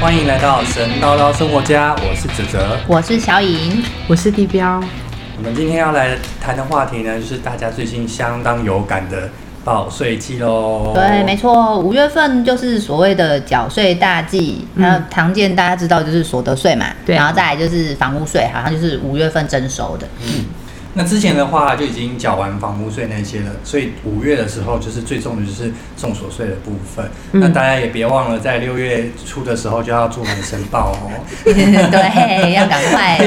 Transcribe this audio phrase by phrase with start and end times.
[0.00, 2.76] 欢迎来到神叨叨生活家，我是哲哲。
[2.86, 4.82] 我是小颖，我是地标，
[5.38, 9.30] 我们今天要来谈的话题呢，就是大家最近相当有感的
[9.64, 10.92] 报税季喽。
[10.94, 20.06] 对，没错，五月份就是所谓的缴税大季，嗯那、常见大家知道就是所得税嘛，对然后再来就是房屋税，好像就是五月份征收的。
[20.26, 20.44] 嗯
[20.94, 27.10] 那之前的话就已经缴完房屋税那些了，所以五月的时候就是最重的就是重所税的部分。
[27.32, 31.10] 嗯那大家也别忘了，在六月初的时候就要做完申报哦。
[31.46, 33.18] 对，要赶快。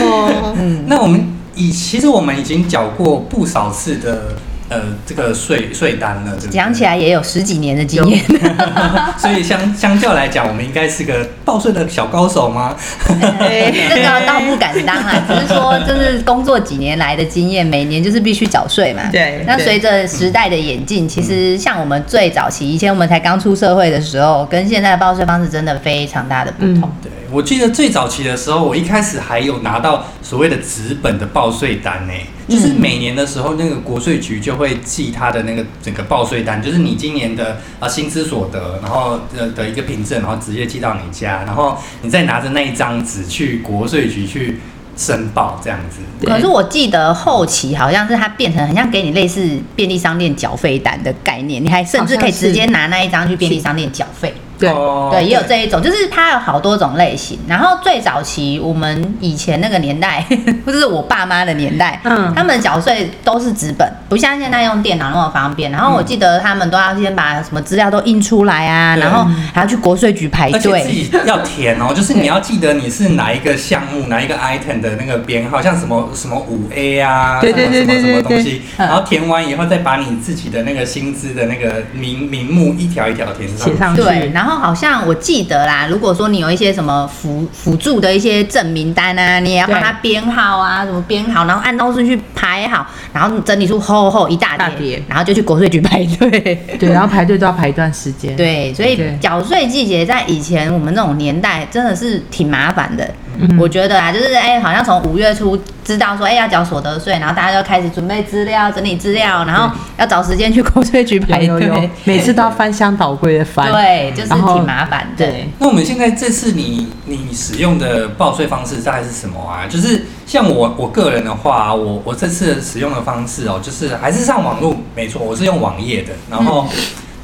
[0.88, 4.34] 那我们以其实我们已经缴过不少次的
[4.72, 6.50] 呃这个税税单了，对不对？
[6.50, 8.24] 讲起来也有十几年的经验，
[9.18, 12.74] 所以相相较来讲，我们应该是个报税的小高手吗？
[13.08, 19.02] 这个倒不敢当啊， 只是说就是工作几年来的经验，每年就是必须缴税嘛。
[19.12, 26.90] 对对那随着时代的演进，其实像我们最早期以前我们才刚出社会的时候，跟现在的报税方式真的非常大的不同。
[27.02, 32.12] 对，我记得最早期的时候，我一开始还有拿到所谓的纸本的报税单呢，
[32.46, 44.60] 就是每年的时候，那个国税局就会寄他的那个整个报税单，就是你今年的啊薪资所得，然后的的一个凭证，然后直接寄到你家，然后你再拿着那一张纸去国税局去
[44.94, 46.00] 申报，这样子。
[46.26, 54.34] 可是我记得后期好像是它变成很像给你类似便利商店缴费单的概念，你还甚至可以直接拿那一张去便利商店缴费。
[54.62, 57.38] 对哦对，也有这一种，就是它有好多种类型。
[57.48, 60.24] 然后最早期我们以前那个年代，
[60.64, 65.70] 或者是我爸妈的年代，嗯他们缴税都是纸本，不像现在用电脑那么方便。
[65.70, 70.82] 然后我记得他们都要先把什么资料都印出来啊，对然后还要去国税局排队。
[70.84, 83.76] 己要填哦，就是你要记得你是哪一个项目、哪一个 item 的那个编号，像什么什么五 A 啊，对对对什么什么东西，嗯然后填完以后再把你自己的那个薪资的那个名名目一条一条填上写。
[83.76, 96.30] 上去，对，然后好像我记得啦，如果说你有一些什么辅辅助的一些证明单啊，你也要帮它编号啊，什么编好，然后按照顺序排好，然后整理出厚厚一大叠大，然后就去国税局排队。
[96.78, 103.08] 对，然后排队都要排一段时间，对，所以缴税季节在以前我们那种年代真的是挺麻烦的。
[103.38, 111.90] 嗯我觉得啊，就是哎、好像从五月初知道说哎、要缴所得税，然后大家就开始准备资料、整理资料，然后要找时间去国税局排队。
[112.04, 115.26] 每次都要翻箱倒柜的翻，对，就是挺麻烦的。
[115.26, 119.66] 对，那我们现在这次你你使用的报税方式大概是什么啊？
[119.68, 126.68] 就是像我我个人的话，我我这次使用的方式哦，就是还是上网络，没错，我是用网页的，然后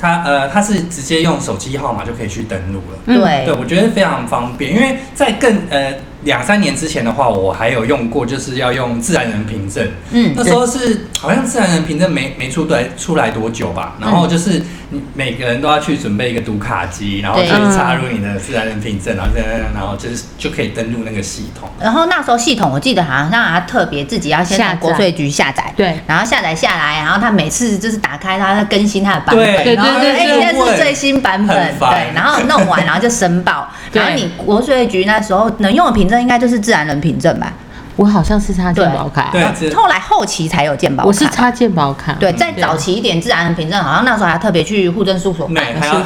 [0.00, 2.98] 它呃它是直接用手机号码就可以去登录了。
[3.06, 9.86] 对，我觉得非常方便，因为在更呃两三年之前的话，我还有用过，就是要用自然人凭证。
[10.10, 19.32] 嗯那时候是好像自然人凭证没没出对出来多久吧，然后就是你每个人都要去准备一个读卡机，然后对就是插入你的自然人凭证，然后
[19.74, 21.68] 然后就是就可以登录那个系统。
[21.78, 25.98] 然后那时候系统我记得好像还特别自己要先下载从国税局下载，对。
[26.06, 34.00] 然后下载下来，然后他每次就是打开它，更新它的版本，对然后哎，对对对现在是最新版本，对，然后弄完然后就申报， 对。
[34.00, 37.52] 然后你国税局那时候能用的凭证应该就是自然人凭证吧？
[37.98, 45.74] 我好像是插健保卡，对这后来后期才有健保卡，我是插健保卡，对，再早期一点自然人凭证，好像那时候还特别去户政事务所办。
[45.74, 45.98] 然后。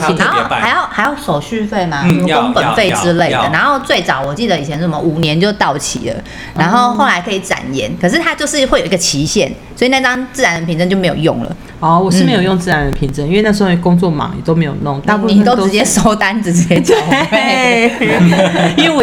[0.49, 3.31] 还要还要手续费嘛，嗯什么工本费之类。
[3.31, 3.51] 的。
[3.53, 6.17] 然后最早我记得以前什么五年就到期了，
[6.57, 9.53] 然哦后后来可以展延，可是它就是会有一个期限，
[9.83, 11.57] 所以那张自然人凭证就没有用了。
[11.81, 16.95] 哦，我是没有用自然人凭证，因为那时候工作忙，也都没有弄，大部分你都直接收单子直接缴
[17.29, 17.91] 费。
[17.99, 19.03] 对，因为我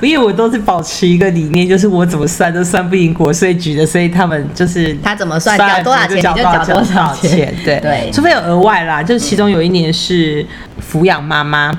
[0.00, 10.42] 因为我都是保持一个理念，就是我怎么算都算不赢国税局的，所以他们就是他怎么算缴多少钱你就缴多少钱对对除非有额外啦，就是其中有一年是
[10.90, 11.70] 抚养妈妈，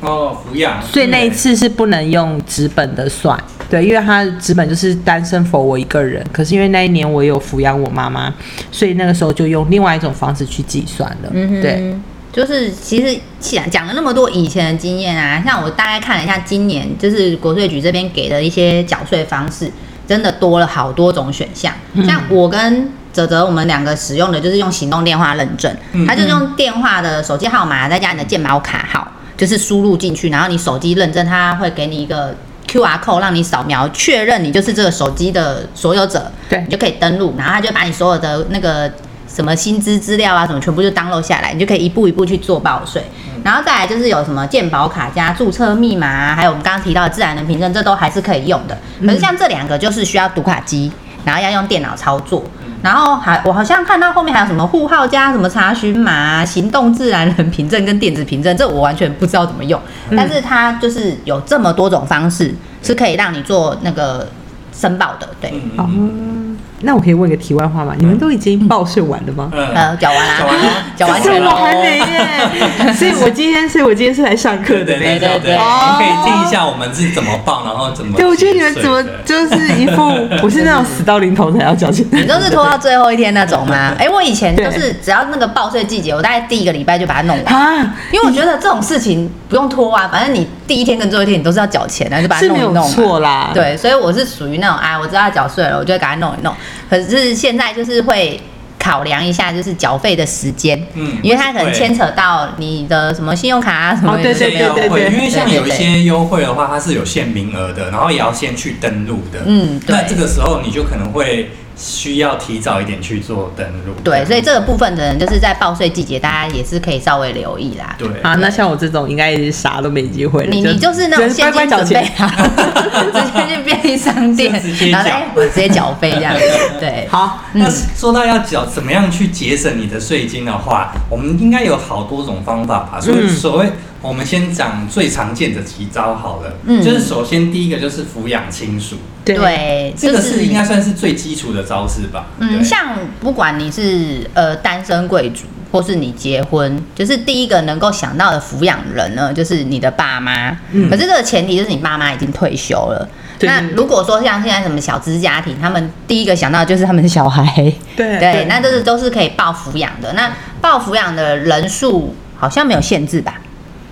[0.00, 0.82] 哦，抚养。
[0.82, 3.38] 所以那一次是不能用纸本的算，
[3.74, 8.32] 对，因为他纸本就是单身否我一个人，可是因为那一年我有抚养我妈妈，
[8.70, 11.94] 所以那个时候就用另外一种方式去计算了，嗯哼对。
[12.32, 19.70] 就是其实讲讲了那么多以前的经验啊，像我大概看了一下今年就是国税局这边给的一些缴税方式，
[20.06, 21.72] 真的多了好多种选项。
[22.04, 29.06] 像我跟泽泽我们两个使用的就是用行动电话认证，嗯它就是用电话的手机号码再加你的健保卡号，
[29.36, 32.36] 就是输入进去，然后你手机认证，他会给你一个
[32.74, 38.90] QR code 让你扫描确认你就是这个手机的所有者，对你就可以登录，然后他就把你所有的那个
[39.28, 43.04] 什么薪资资料啊什么全部就 download 下来，你就可以一步一步去做报税。
[43.44, 48.76] 然后再来就是有什么健保卡加注册密码啊，还有我们刚刚提到的自然人凭证，这都还是可以用的。
[49.06, 50.90] 可是像这两个就是需要读卡机，
[51.24, 52.42] 然后要用电脑操作。
[52.84, 59.80] 然后还我好像看到后面还有什么户号加什么查询码啊、行动自然人凭证跟电子凭证，这我完全不知道怎么用。
[60.10, 64.28] 但是它就是有这么多种方式是可以让你做那个
[64.70, 65.54] 申报的，对。
[65.78, 67.94] 嗯，那我可以问个题外话吗？
[67.98, 69.50] 你们都已经报税完了吗？
[69.52, 71.50] 嗯呃，缴完啦缴完了，缴完可是全了。
[71.50, 75.38] 我还没耶， 所以我今天，所以我今天是来上课的对对呢。
[75.42, 80.02] 对你可以听一下我们是怎么报，然后怎么对，我觉得你们怎么就是一副
[80.42, 83.94] 我是那种死到临头才要交钱你都是拖到最后一天那种吗？
[83.98, 87.94] 哎、我以前对就是只要那个报税季节，我大概第一个礼拜就把它弄完，啊？
[88.12, 92.82] 因为我觉得这种事情不用拖啊，反正你第一天跟最后一天你都是要缴钱的，就把它弄一弄嘛。
[92.88, 96.54] 错啦。，对，所以我是属于那种哎，我知道要缴税了，我就会赶快弄一弄。
[96.88, 98.40] 可是现在就是会
[98.78, 109.40] 考量一下，就是缴费的时间，嗯因为它可能牵扯到你的什么信用卡啊什么哦对对对对对因为像有一些优惠的话，它是有限名额的，然后也要先去登录的。
[109.46, 113.94] 嗯对那这个时候你就可能会需要提早一点去做登录。
[114.02, 117.94] 对，所以这个部分的人就是在报税季节，大家也是可以稍微留意啦。
[117.98, 120.50] 对啊，那像我这种应该也是啥都没机会了。
[120.50, 121.94] 你你就是那种乖现金乖缴钱。
[121.94, 122.28] 准备好，
[123.12, 126.40] 直接去便利商店直接，缴然后哎，我直接缴费这样子，
[126.80, 127.06] 对。
[127.10, 133.00] 好，那说到要缴怎么样去节省你的税金的话，我们应该有好多种方法吧。
[133.00, 133.70] 所以嗯所谓
[134.00, 142.26] 我们先讲最常见的几招好了，嗯就是首先第一个就是抚养亲属，对对，这个是应该算是最基础的招式吧。
[142.38, 150.50] 嗯，像不管你是呃单身贵族，或是你结婚，就是第一个能够想到的抚养人呢，就是你的爸妈。
[150.72, 153.08] 嗯可是这个前提就是你爸妈已经退休了。
[153.40, 157.52] 那如果说像现在什么小资家庭，他们第一个想到的就是他们的小孩，
[157.96, 160.12] 对对，那这是都是可以报抚养的。
[160.12, 163.34] 那报抚养的人数好像没有限制吧？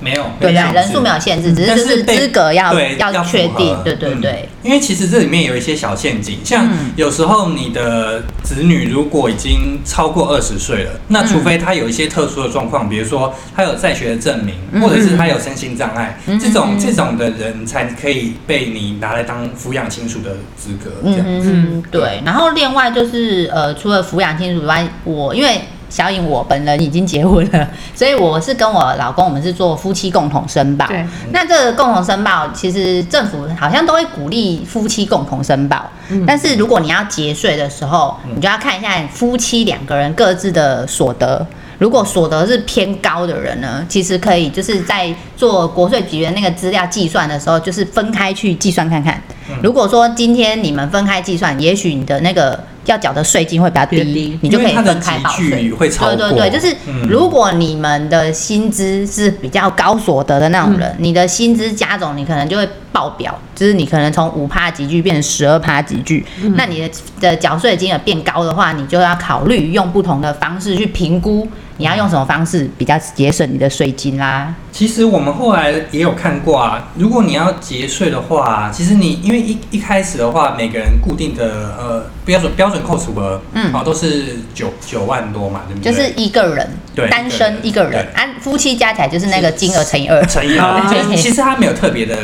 [0.02, 3.49] 没有，对有人数没有限制，只是就是资格要对要确。
[3.56, 4.49] 定对对嗯对。
[4.62, 20.90] 因为其实这里面有一些小陷阱，像嗯有时候你的子女如果已经超过二十岁了，那除非他有一些特殊的状况，比如说他有在学的证明，嗯或者是他有身心障碍，嗯这种嗯这种的人才可以被你拿来当抚养亲属的资格。
[21.04, 22.22] 这样，嗯，对。
[22.25, 25.60] 然后另外就是呃，除了抚养亲属以外，我因为
[25.92, 30.86] 小颖我本人已经结婚了，所以我是跟我老公我们是做夫妻共同申报。
[30.86, 31.04] 对。
[31.32, 41.46] 那这个共同申报，其实政府好像都会鼓励夫妻共同申报，嗯但是如果你要节税的时候，你就要看一下夫妻两个人各自的所得。
[41.78, 49.20] 如果所得是偏高的人呢，其实可以就是在做国税局的那个资料计算的时候，就是分开去计算看看。
[49.62, 55.62] 如果说今天你们分开计算，也许你的那个要缴的税金会比较低低，你就可以分开报集税。
[55.62, 55.72] 聚。
[55.72, 56.16] 会超过。
[56.16, 57.06] 对对对，就是嗯。
[57.08, 66.25] 如果你们的薪资是比较高所得的那种人，你的薪资加总，你可能就会爆表，就是你可能从五趴集聚变成十二趴集聚，
[66.56, 66.90] 那你的
[67.20, 71.46] 的缴税金额变高的话，你就要考虑用不同的方式去评估，
[71.82, 74.55] 你要用什么方式比较节省你的税金啦。
[74.70, 83.73] 其实我们后来也有看过啊，如果你要节税的话，其实你因为一一开始的话，每个人固定的呃标准标准扣除额，嗯。
[83.73, 85.93] 好、都是九九万多嘛，对不对？
[85.93, 88.08] 就是一个人对单身一个人，对。
[88.14, 90.25] 按夫妻加起来就是那个金额乘以二。
[90.26, 92.17] 乘以啊二， 其实他没有特别的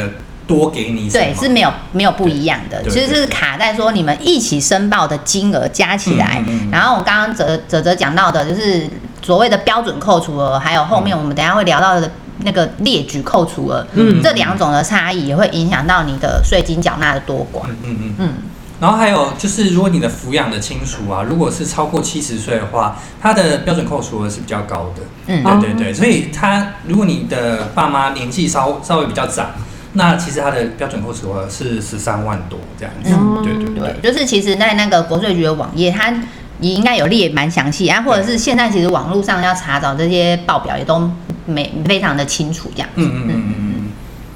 [0.47, 6.71] 多给你对，是没有没有不一样的，其实是卡在说你们一起申报的金额加起来，嗯嗯嗯。
[6.71, 8.89] 然后我刚刚泽泽泽讲到的就是
[9.29, 12.11] 所谓的标准扣除额，还有后面我们等下会聊到的
[12.45, 17.67] 那个列举扣除额，嗯这两种的差异也会影响到你的税金缴纳的多寡。
[17.67, 18.15] 嗯嗯嗯。
[18.21, 18.35] 嗯，
[18.81, 25.03] 然后还有就是，如果你的抚养的亲属啊，如果是超过七十岁的话，他的标准扣除额是比较高的。
[25.27, 29.51] 嗯对对对，所以他如果你的爸妈年纪稍稍微比较长，
[29.93, 33.11] 那其实他的标准扣除额是十三万多这样子。
[33.13, 36.15] 嗯对对对对，就是其实在那个国税局的网页，它
[36.61, 41.11] 也应该有列蛮详细啊，或者是现在其实网络上要查找这些报表也都
[41.47, 43.03] 没非常的清楚这样子。
[43.03, 43.75] 嗯嗯嗯嗯嗯。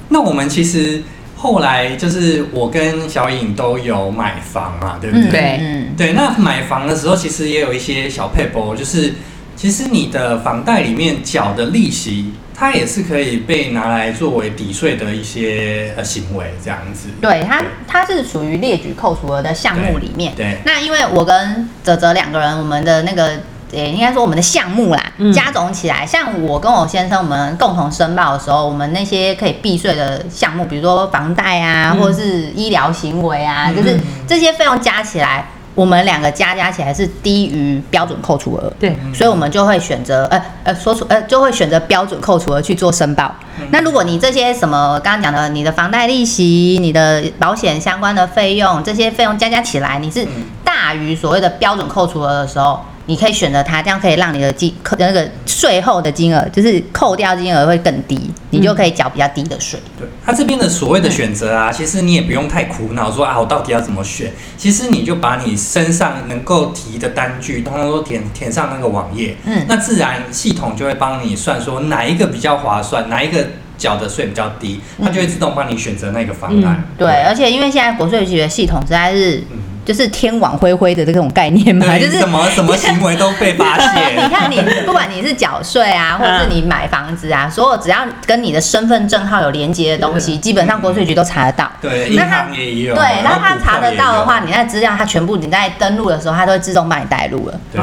[0.09, 1.03] 那我们其实
[1.35, 5.31] 后来就是我跟小颖都有买房嘛，对不对？
[5.31, 9.13] 对嗯，对，那买房的时候其实也有一些小配博，就是
[9.55, 17.09] 其实你的房贷里面缴的利息，它也是可以被拿来作为抵税的一些呃行为，这样子。
[17.21, 20.33] 对它，它是属于列举扣除额的项目里面。
[20.35, 23.31] 对，那因为我跟泽泽两个人，我们的那个。
[23.73, 43.33] 也应该说我们的项目啦，嗯加总起来，像我跟我先生我们共同申报的时候，我们那些可以避税的项目，比如说房贷啊，嗯或者是医疗行为啊，嗯就是这些费用加起来，我们两个加加起来是低于标准扣除额，对，所以我们就会选择呃呃说出呃就会选择标准扣除额去做申报。
[43.71, 50.27] 那如果你这些什么刚刚讲的，你的房贷利息、你的保险相关的费用，这些费用加加起来，你是
[50.63, 59.79] 大于所谓的标准扣除额的时候，你可以选择它，这样可以让你的金扣那个税后的金额，就是扣掉金额会更低，你就可以缴比较低的税。
[59.99, 64.31] 对，它这边的所谓的选择啊，其实你也不用太苦恼，说啊，我到底要怎么选？
[64.57, 73.45] 其实你就把你身上能够提的单据，通通都填填上那个网页，嗯那自然系统就会帮你算说哪一个比较划算，哪一个
[73.77, 76.85] 缴的税比较低，它就会自动帮你选择那个方案。
[76.87, 84.33] 嗯对，而且因为现在国税局的系统实在是嗯就是天网恢恢的这种概念嘛，就是什么什么 行为都被发现 你。
[84.33, 91.69] 看你，不管你是缴税啊，或者是你买房子啊，所有只要跟你的身份证号有连接的东西，基本上国税局都查得到。
[91.81, 92.95] 对，银那他行也有。
[92.95, 97.59] 对，然后那他查得到的话，，你那资料他全部你在登录的时候，他都会自动帮你带入了。
[97.73, 97.81] 对，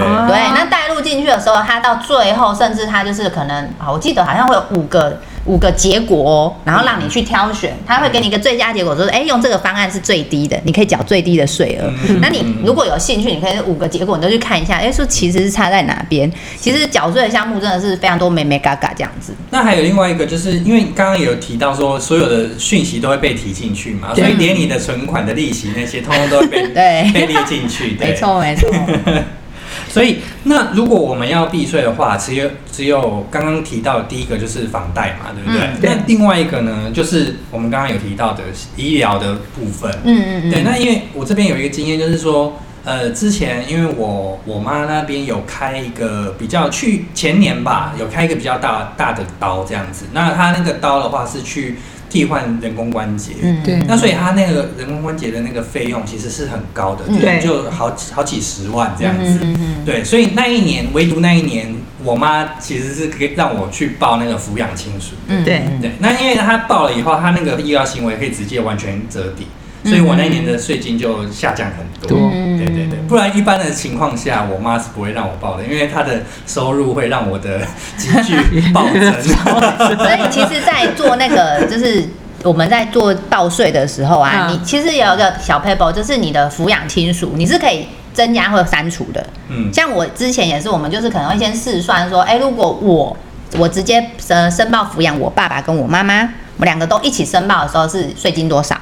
[0.54, 11.92] 那带入进去的时候，他到最后，甚至他就是可能，啊，我记得好像会有五个五个结果哦，然后让你去挑选，它会给你一个最佳结果，说，哎，用这个方案是最低的，你可以缴最低的税额。
[12.08, 16.30] 嗯那你如果有兴趣，你可以五个结果你都去看一下，哎，说其实是差在哪边。
[16.56, 19.34] 其实缴税的项目真的是非常多，美美嘎嘎这样子。
[19.50, 27.94] 那还有另外一个，就是因为刚刚有提到说，所有的讯息都会被提进去嘛，所以连你的存款的利息那些，通通都会被 对被列进去。
[27.94, 28.14] 对没。
[28.14, 28.70] 错，没错。
[29.88, 35.66] 所以，那如果我们要避税的话，只有只有刚刚提到的第一个就是房贷嘛，对不对？
[35.66, 38.42] 嗯对那另外一个呢，就是我们刚刚有提到的
[38.76, 39.90] 医疗的部分。
[40.04, 40.50] 嗯嗯嗯。
[40.50, 50.06] 对，那因为我这边有一个经验，就是说，呃，之前因为我我妈那边有开一个比较去前年吧，有开一个比较大大的刀这样子。
[50.12, 51.76] 那她那个刀的话是去
[52.10, 53.32] 替换人工关节。
[53.40, 59.38] 嗯，对那所以他那个人工关节的那个费用其实是很高的，对就好好几十万这样子。
[59.42, 61.74] 嗯嗯嗯对，所以那一年，唯独那一年，
[62.04, 65.14] 我妈其实是可以让我去报那个抚养亲属。
[65.28, 69.46] 嗯，对嗯对，那因为她报了以后，她那个医疗行为可以直接完全折抵，
[69.84, 72.18] 所以我那一年的税金就下降很多。
[72.32, 77.60] 嗯对对对，不然一般的情况下，我妈是不会让我报的，因为她的收入会让我的
[77.96, 78.36] 积蓄
[78.72, 79.00] 暴增。
[79.96, 82.08] 所以其实，在做那个就是。
[82.42, 89.22] 我们在做报税的时候啊，嗯你其实有一个小 paper，就是你的抚养亲属，你是可以增加或删除的。
[89.50, 93.14] 嗯，像我之前也是，我们就是可能会先试算说，哎、如果我
[93.58, 98.74] 我直接呃申报抚养我爸爸跟我妈妈，我们两个都一起申报的时候是税金多少？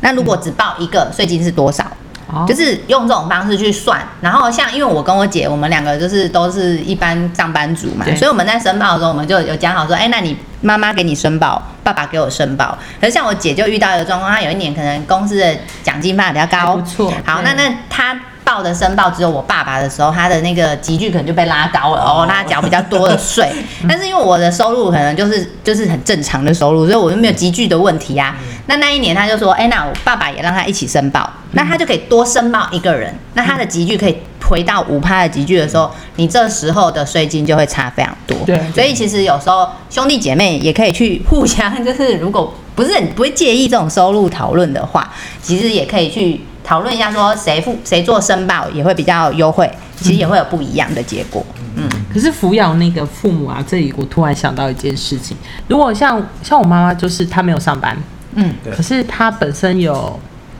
[0.00, 1.84] 那如果只报一个，税金是多少？
[2.28, 4.00] 哦就是用这种方式去算。
[4.20, 12.76] 然后像因为我跟我姐，我们两个就是都是一般上班族嘛，所以我们在申报的时候，我们就有讲好说，哎、那你妈妈给你申报，爸爸给我申报。
[13.00, 18.18] 可是像我姐就遇到一个状况，她有一年可能公司的奖金发的比较高，不错好，那那她。
[18.46, 23.50] 报的申报只有我爸爸的时候，他的那个集聚可能就被拉高了哦，他缴比较多的税。
[23.88, 28.36] 但是因为我的收入可能就是就是很正常的收入，所以我就没有集聚的问题啊。
[28.68, 38.36] 那那一年他就说，哎、那我爸爸也让他一起申报，那他就可以多申报一个人，那他的集聚可以回到五趴的集聚的时候，你这时候的税金就会差非常多。
[38.46, 45.12] 对所以其实有时候兄弟姐妹也可以去互相，就是如果不是很不会介意这种收入讨论的话，
[45.42, 51.46] 其实也可以去讨论一下，说谁付谁做申报也会比较优惠，其实也会有不一样的结果。
[51.76, 55.36] 嗯，可是抚养那个父母啊，这里我突然想到一件事情，
[55.68, 57.96] 如果像像我妈妈，就是她没有上班，
[58.34, 60.18] 嗯，可是她本身有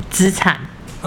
[0.09, 0.57] 资产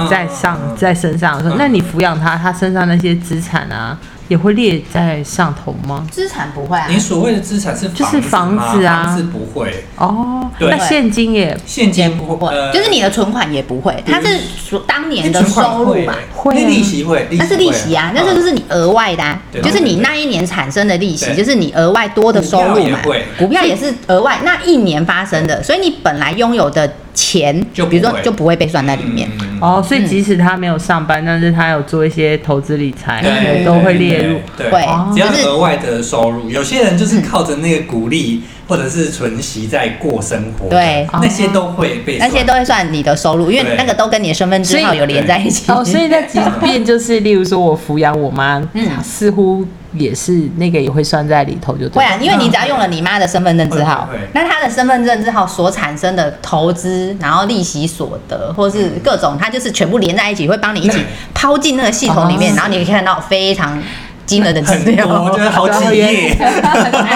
[0.10, 1.58] 在上在身上的时候，嗯。
[1.58, 3.98] 那你抚养她，她身上那些资产啊，
[4.30, 6.08] 也会列在上头吗？
[6.10, 9.04] 资产不会啊，你所谓的资产是就是房子啊。
[9.04, 10.70] 房子不会，哦，对。
[10.70, 16.14] 那现金也现金不不会，呃就是你的存款也不会，它是属当年的收入嘛。
[16.34, 16.60] 会啊。
[16.62, 23.00] 那利息会，那是利息啊，那这就是你额外的、啊，就是你那一年产生的利息，就是你额外多的收入嘛。
[23.02, 23.26] 股票也。
[23.40, 29.30] 股票也是额外那一年发生的，所以你本来拥有的钱，就比如说就不会被算在里面。
[29.42, 29.60] 嗯。
[29.62, 34.40] 哦，所以即使他没有上班，但是他有做一些投资理财，对都会列入。
[34.58, 34.70] 对，
[35.14, 41.06] 只要就是额外的收入，有些人就是靠着那个股利或者是存息在过生活，对。
[41.14, 45.70] 那些都会被，那些都会算你的收入，因为那个都跟你的身份证号有连在一起。
[45.72, 48.90] 哦，所以那即便 就是，例如说我抚养我妈，嗯。
[49.04, 61.04] 似乎也是那个也会算在里头，就对啊，因为你只要用了你妈的身份证字号那她的身份证字号所产生的投资，然后利息所得，或是各种，它就是全部连在一起，会帮你一起
[61.34, 62.56] 抛进那个系统里面，哦。
[62.56, 63.82] 然后你可以看到非常
[64.30, 66.38] 金额的资料，就是好几页。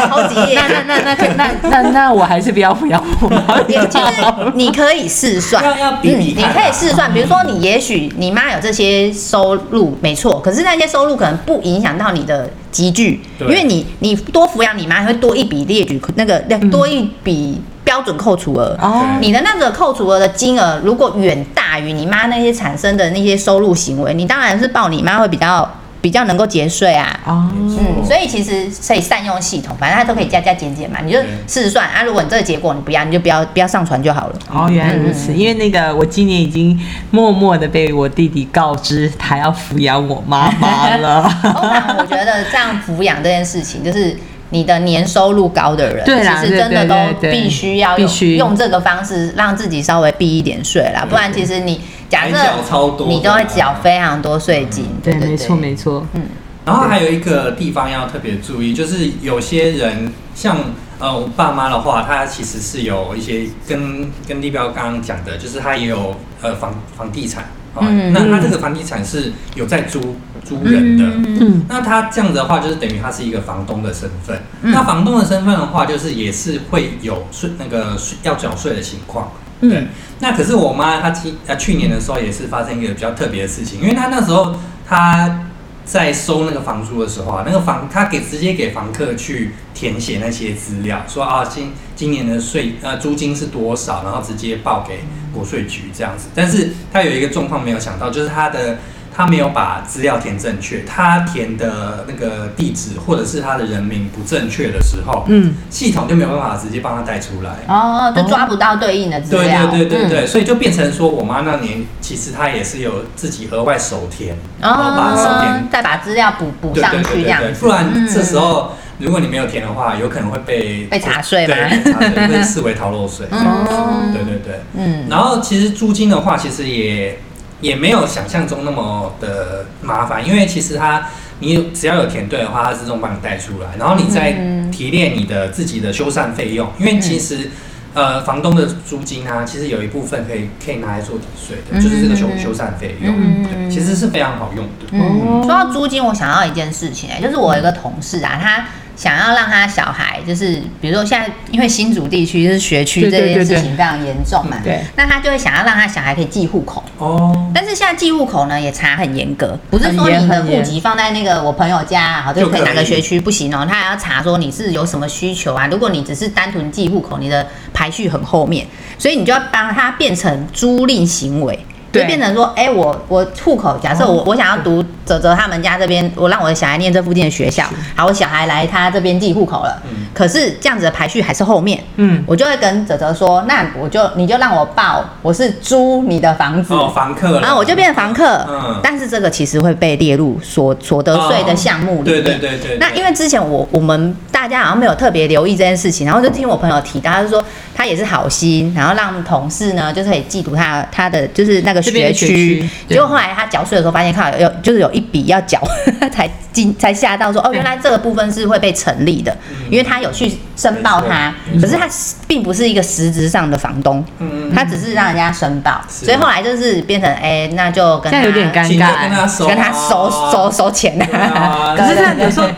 [0.09, 0.59] 好几页。
[0.67, 0.73] 那。
[0.85, 4.21] 那那那那那那我还是不要抚养我妈也其实
[4.55, 16.39] 你可以试算，要要比你可以试算，比如说你也许你妈有这些收入，没错，可是那些收入可能不影响到你的积聚，因对为你你多抚养你妈会多一笔列举那个
[16.71, 18.77] 多一笔标准扣除额。
[18.81, 25.69] 哦，你的那个扣除额的金额如果远大于你妈那些产生的那些收入行为，你当然是报你妈会比较
[26.03, 27.17] 比较能够节税啊。
[27.25, 32.03] 哦，嗯，所以其实可以善用系统，反正它都可以加加减减嘛，你就对试试算啊。
[32.03, 34.35] 如果你这个结果你不要，你就不要不要上传就好了。
[34.51, 35.31] 哦，原来如此。
[35.31, 36.77] 因为那个我今年已经
[37.09, 41.23] 默默的被我弟弟告知他要抚养我妈妈了。
[41.97, 44.13] 我觉得这样抚养这件事情，就是
[44.49, 46.95] 你的年收入高的人，对其实真的都
[47.31, 51.79] 必须要用用这个方式让自己稍微避一点税啦，不然其实你
[52.13, 54.85] 假设缴超多你都会缴非常多税金。
[55.03, 56.05] 对，没错没错。
[56.13, 56.21] 嗯
[56.65, 60.55] 然后还有一个地方要特别注意，就是有些人像
[60.97, 67.43] 呃我爸妈的话，他其实是有一些跟跟立标刚刚讲的，就是他也有呃房房地产
[67.75, 70.15] 啊、嗯那他这个房地产是有在租
[70.45, 71.03] 租人的。
[71.41, 74.41] 嗯，那他这样子的话，就是等于他是一个房东的身份。
[74.61, 79.29] 嗯那房东的身份的话，就是也是会有税那个税要缴税的情况。
[79.63, 79.87] 嗯对。
[80.19, 84.55] 那可是我妈她今呃去年的时候也是发生一个比较特别的事情，因为她那时候
[84.87, 85.47] 她
[85.83, 94.99] 在收那个房租的时候啊，那个房她给直接给房客去填写那些资料，说啊今今年的税呃租金是多少，然后直接报给
[95.33, 96.27] 国税局这样子。
[96.35, 98.77] 但是她有一个状况没有想到，就是她的。
[99.15, 107.51] 他没有把资料填正确，他填的那个地址或者是他的人名不正确的时候，嗯，系统就没有办法直接帮他带出来。
[107.67, 109.67] 哦，就抓不到对应的资料。
[109.67, 117.59] 对对对对，嗯所以就变成说我妈那年其实她也是有自己额外手填，然后把手哦填，再把资料补补上对对对对，去这样子。
[117.59, 121.55] 不然嗯这时候如果你没有填的话，有可能会被被查税吗
[122.29, 123.27] 被视为逃漏税。
[123.31, 127.19] 嗯对对对，嗯，然后其实租金的话，其实也
[127.63, 131.07] 也没有想象中那么的麻烦，因为其实它
[131.39, 137.49] 你只要有填对的话，它自动帮你带出来，然后你再嗯提炼你的自己的修缮费用，因为其实。
[137.95, 144.87] 呃，房东的租金啊，其实有一部分可以可以拿来做抵税的，嗯就是这个修修缮费用，嗯对，其实是非常好用的。
[144.93, 156.83] 嗯，说到租金，我想到一件事情哎、就是我有一个同事啊，他想要让他小孩，就是比如说现在因为新竹地区就是学区这件事情非常严重嘛，对那他就会想要让他小孩可以寄户口。
[156.97, 165.67] 哦，但是现在寄户口呢也查很严格，不是说你的户籍放在那个我朋友家，好就可以就可以哪个学区不行哦，他还要查说你是有什么需求啊。
[165.67, 168.65] 如果你只是单纯寄户口，你的排序很后面，
[168.97, 171.57] 所以你就要帮他变成租赁行为。
[171.93, 177.63] 就对变成说，哎、我我户口，假设我、我想要读泽泽他们家这边，我让我的小孩念这附近的学校，
[177.95, 180.07] 好，我小孩来他这边寄户口了，嗯。
[180.11, 188.79] 可是这样子的排序还是后面，嗯，我就会跟泽泽说，那我就你就让我报，我是租你的房子，哦，房客，然后我就变房客，嗯。
[188.81, 192.23] 但是这个其实会被列入所所得税的项目里面。
[192.23, 192.77] 对对对对。
[192.79, 197.43] 那因为之前我我们大家好像没有特别留意这件事情，然后就听我朋友提到，他就说
[197.83, 205.61] 他也是好心，然后让同事呢就是可以嫉妒他他的就是那个学学区结果后来他缴税的时候发现，靠有就是有一笔要缴，
[206.09, 209.69] 才进才吓到说哦，原来这个部分是会被成立的，嗯。
[209.69, 211.87] 因为他有去申报他可是他
[212.27, 219.01] 并不是一个实质上的房东，嗯，他只是让人家申报，所以后来就是变成哎、那就跟他有点尴尬。
[219.01, 222.47] 跟他收啊，跟他收收收钱对啊 可是这样有时候，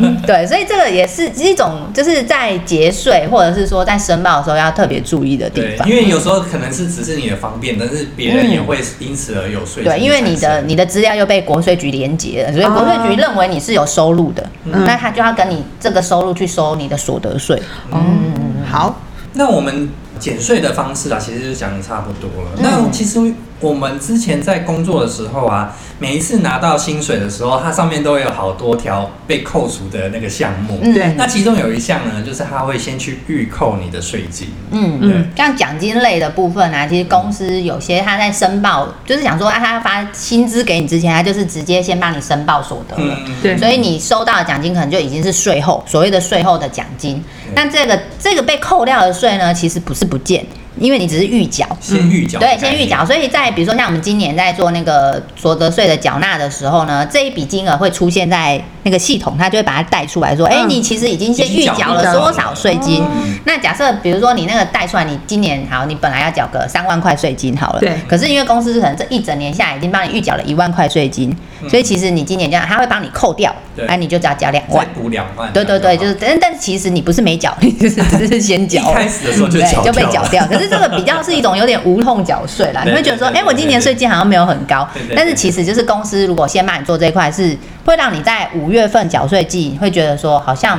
[0.00, 5.88] 嗯，对，所以这个也是一种就是在节税或者是说在申报的时候要特别注意的地，方。
[5.88, 5.94] 因。
[5.96, 14.84] 为有时候可能是只是你的方便，但是别人也会因此而有税对，因为你的你的资料又被国税局连结了，所以国税局认为你是有收入的，嗯。
[14.84, 17.60] 那他就要跟你这个收入去收你的所得税。
[17.92, 19.00] 嗯，好，
[19.34, 19.88] 那我们
[20.18, 22.50] 减税的方式啊，其实就讲的差不多了。
[22.56, 23.18] 嗯那其实
[23.60, 30.78] 我们之前在工作的时候啊，每一次拿到薪水的时候，它上面都会有好多条被扣除的那个项目。
[30.82, 34.48] 嗯对那其中有一项呢，就是它会先去预扣你的税金。
[34.70, 43.16] 嗯嗯，像奖金类的部分啊，其实公司有些他在申报，就是想说啊，他发薪资给你之前，他就是直接先帮你申报所得了。
[43.26, 47.22] 嗯，对所以你收到的奖金可能就已经是税后所谓的税后的奖金。
[47.54, 50.46] 那这个这个被扣掉的税呢，其实不是不见，
[50.80, 63.04] 因为你只是预缴，先预缴对，先预缴，所以在比如说像我们今年在做那个所得税的缴纳的时候呢，这一笔金额会出现在那个系统，它就会把它带出来说，哎、嗯你其实已经先预缴了了多少税金。
[63.04, 67.98] 嗯那假设比如说你那个带出来，你今年好，你本来要缴个三万块税金好了，对。
[68.06, 71.34] 可是因为公司可能这一整年下来已经帮你预缴了一万块税金，
[71.68, 73.54] 所以其实你今年这样，他会帮你扣掉，
[73.88, 74.86] 那你就只要缴两再万。
[74.94, 78.92] 补两万，对对对，就是，但但其实你不是没缴，你就是只是先缴。
[78.92, 80.46] 开始的时候就对缴就被缴掉。
[80.46, 90.78] 可是这个比较是一种有点无痛缴税啦， 你会觉得说，哎，我今年税金好像没有很高但是其实就是公司如果先帮你做这一块，是会让你在五月份缴税季会觉得说好像。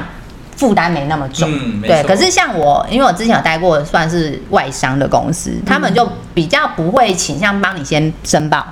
[0.57, 1.49] 负担没那么重，
[1.81, 2.03] 对。
[2.03, 8.63] 可是像我，因为我之前有待过算是外商的公司，他们就比较不会倾向帮你先申报，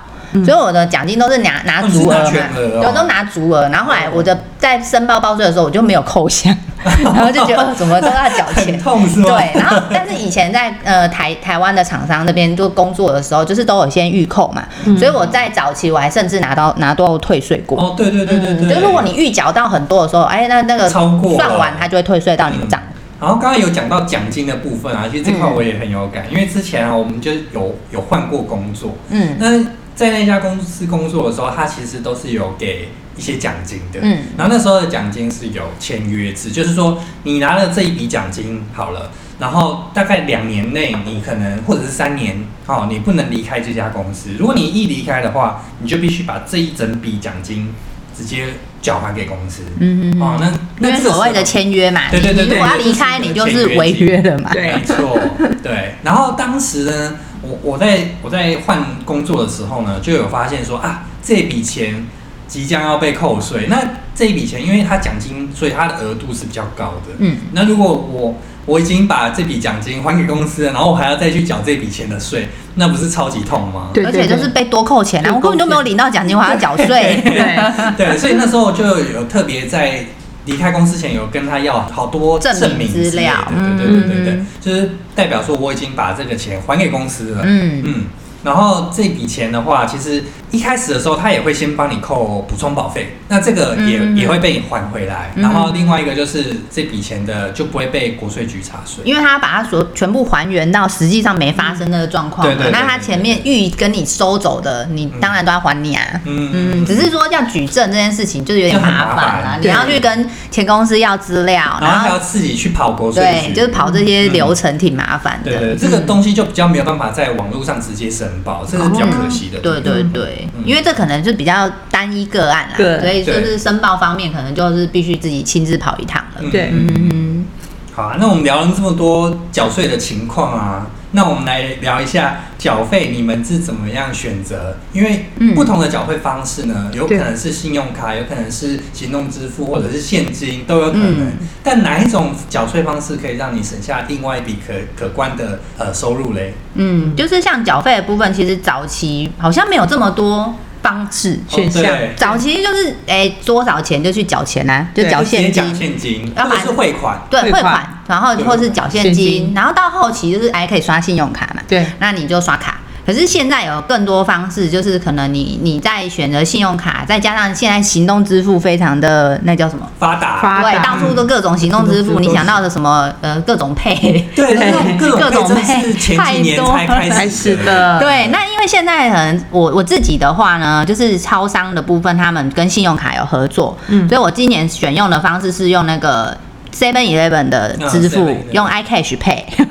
[0.46, 2.82] 所以我的奖金都是拿拿足额嘛，全额哦。
[2.82, 3.68] 对，都拿足额。
[3.70, 6.56] 然后后来我的在申报报税的时候，我就没有扣项，
[7.04, 8.74] 然后就觉得、哦、怎么都要缴钱。
[8.74, 9.26] 很，痛是吗？
[9.30, 14.64] 对，然后但是以前在呃台台湾的厂商那边就工作的时候，就是都有先预扣嘛，
[14.98, 17.80] 所以我在早期我还甚至拿到拿到退税过。
[17.80, 22.80] 哦，对对对对对，就如果你预缴到很多的时候，哎，那那个超过算完，它就会退税到你的账。
[23.20, 29.36] 然后刚刚有讲到奖金的部分啊，其实这块嗯我也很有感，因为之前啊，我们就有有换过工作，嗯。
[29.38, 29.60] 那
[30.00, 34.20] 在那家公司工作的时候，他其实都是有给一些奖金的，嗯。
[34.38, 47.74] 然后那时候的奖金是有签约制，就是说你拿了这一笔奖金好了，然后大概两年内你可能或者是三年，哦，你不能离开这家公司，如果你一离开的话，你就必须把这一整笔奖金
[48.18, 48.46] 直接
[48.82, 54.50] 缴还给公司，嗯嗯哦，那那所谓的签约嘛，对对对对如果要离开，你就是违约了嘛。
[54.54, 55.20] 对没错，
[55.62, 55.96] 对。
[56.04, 62.08] 然后当时呢，我我在我在换工作的时候呢，就有发现说啊，这笔钱
[62.48, 63.68] 即将要被扣税。
[63.70, 63.80] 那
[64.14, 67.16] 这一笔钱，因为它奖金，所以它的额度是比较高的。
[67.20, 73.90] 嗯，那如果我我已经把这笔奖金还给公司了，然后我还要再去缴这笔钱的税，那不是超级痛吗？
[73.94, 77.22] 对而且就是被多扣钱啊，对我根本就没有领到奖金，我还要缴税。
[77.24, 80.06] 对对，所以那时候就有特别在
[80.46, 87.42] 离开公司前有跟他要好多证明明资料对对对对对，嗯就是代表说我已经把这个钱还给公司了。
[87.44, 88.04] 嗯嗯，
[88.44, 95.32] 然后这笔钱的话，其实一开始的时候他也会先帮你扣补充保费，那这个也、嗯也会被你还回来。
[95.36, 99.04] 嗯然后另外一个就是这笔钱的就不会被国税局查税。
[99.06, 106.04] 因为他把它所全部还原到实际上没发生那个状况嘛对对对，那他前面预跟你收走的，你当然都要还你啊。
[106.26, 115.52] 嗯嗯，只是说要举证这件事情就是有点麻烦就很麻啦，烦你要去跟前公司要资料，然后还要自己去跑国税对，局，就是跑这些嗯流程挺麻烦的。
[115.52, 119.60] 对对，对这个东西就比较没有办法在网络上直接申报，这是比较可惜的。
[119.60, 120.64] 对对对，嗯。
[120.66, 126.42] 因为这可能就比较单一个案啦，所以就是申报方面可能就是必须自己亲自跑一趟了。
[126.42, 126.52] 嗯。
[126.52, 126.70] 对。
[126.72, 127.46] 嗯，
[127.94, 134.78] 好啊，那我们聊了这么多缴税的情况啊，那我们来聊一下缴费，你们是怎么样选择？
[134.94, 141.30] 因为嗯不同的缴费方式呢，有可能是信用卡，有可能是行动支付，或者是现金都有可能。
[141.30, 146.54] 嗯但哪一种缴税方式可以让你省下另外一笔可可观的呃收入嘞？
[146.76, 151.40] 嗯，就是像缴费的部分，其实早期好像没有这么多方式。
[151.48, 151.84] 选项。
[151.84, 157.20] 哦早期就是哎、多少钱就去缴钱啊，就缴现金，缴现金，要不然或者是汇款。
[157.30, 161.86] 对汇汇款款，然后或是缴现金，然后到后期就是哎可以刷信用卡嘛，对。
[162.00, 162.80] 那你就刷卡。
[163.10, 169.90] 可是现在有更多方式，就是可能你你在选择信用卡，再加上现在行动支付非常的那叫什么？
[169.98, 173.96] 发达，对，到处都各种行动支付，你想到的什么呃各种配，
[174.36, 174.56] 对，
[175.00, 186.38] 各种各种配真的是前几年才开始的，对，那因为现在可能我我自己的话呢，就是超商的部分，他们跟信用卡有合作，嗯所以我今年选用的方式是用那个
[186.80, 189.18] Seven Eleven 的支付，嗯用 iCash。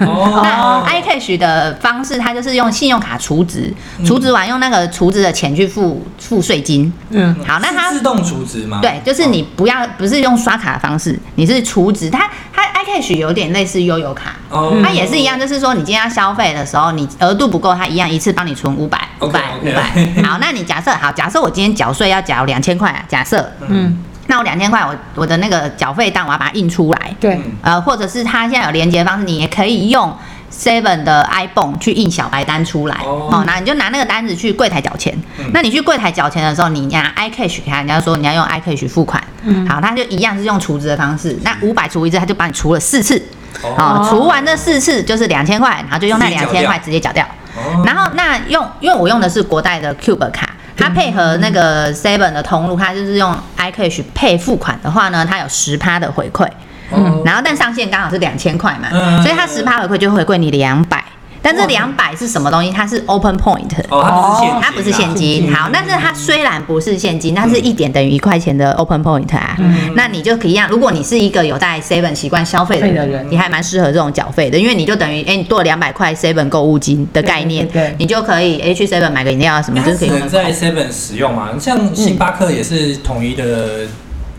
[0.01, 6.92] 哦 那 iCash 的方式，它就是用信用卡储值，嗯储值完用那个储值的钱去付付税金。
[7.11, 8.81] 嗯，好，那它自动储值吗？
[8.83, 12.11] 对，就是你不要不是用刷卡的方式，你是储值。
[12.11, 20.23] 它它 iCash 有点类似悠游卡，哦，它也是一样，就是说你今天要消费的时候，你额度不够，它一样一次帮你存五百、五百、五百。
[20.23, 23.97] 好，那你假设好，假设我今天缴税要缴两千块啊，假设，嗯，
[24.29, 27.43] 那我两千块，我我的那个缴费单我要把它印出来，对，嗯。
[27.62, 30.14] 呃，或者是它现在有连接方式，你也可以用
[30.53, 33.29] Seven 的 iPhone 去印小白单出来，哦。
[33.33, 35.17] 哦，那你就拿那个单子去柜台缴钱。
[35.38, 35.51] 嗯。
[35.55, 39.67] 那你去柜台缴钱的时候，你拿 iCash 给他，人家说你要用 iCash 付款，嗯。
[39.67, 43.21] 好，他就一样是用储值的方式，那五百除一次，他就帮你除了四次，
[43.62, 43.75] 哦。
[43.79, 47.25] 哦，除完这四次就是两千块，然后就用那两千块直接缴掉。
[47.57, 47.83] 哦。
[47.87, 50.48] 然后那用，因为我用的是国代的 Cube 卡，
[50.79, 56.49] 它配合那个 Seven 的通路，它就是用 iCash 配付款的话呢，它有十趴的回馈。
[56.91, 61.05] 嗯然后但上限刚好是两千块嘛，嗯所以它十趴回馈就回馈你两百。
[61.42, 62.70] 但这两百是什么东西？
[62.70, 63.70] 它是 Open Point。
[63.90, 69.57] 哦，它不是现金啊，它不是现金，好，但是它虽然不是现金，它是一点等于一块钱的 Open Point 啊，
[69.94, 70.68] 那你就可以一样。
[70.70, 81.51] 如果你是一个有在 Seven 习惯消费的人的人，你还蛮适合这种缴费的，因为你就等于哎，你多了两百块 Seven 购物金的概念对你就可以哎去 Seven 买个饮料啊什么，就是可以在 Seven 使用嘛。
[81.59, 83.87] 像星巴克也是统一的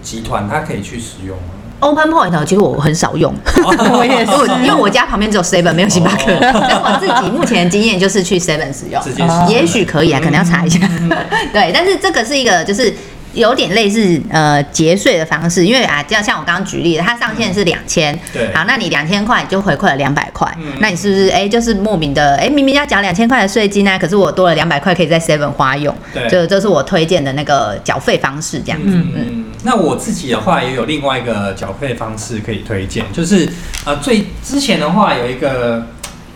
[0.02, 1.44] 集团，它可以去使用吗？
[1.80, 3.34] Open Point 其实我很少用，
[3.92, 4.32] 我也是。
[4.64, 7.00] 因为我家旁边只有 Seven 没有星巴克，哦。
[7.00, 9.02] 所以我自己目前的经验就是去 Seven 使用。
[9.50, 10.80] 也许可以啊，可能要查一下。
[11.54, 12.94] 对，但是这个是一个就是。
[13.40, 18.54] 有点类似呃节税的方式，因为啊，就像我刚刚举例的，它上限是两千，对。
[18.54, 26.30] 好，那你两千块你就回馈了两百块嗯，那你是不是哎、就是莫名的哎、明明要缴两千块的税金呢、可是我多了两百块可以在 Seven 花用，对。
[26.30, 28.80] 就这是我推荐的那个缴费方式，这样。
[28.80, 28.88] 子。
[28.90, 33.50] 嗯嗯，那我自己的话也有另外一个缴费方式可以推荐，就是
[33.86, 35.86] 呃最之前的话有一个